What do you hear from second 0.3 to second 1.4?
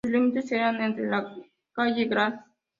eran entre la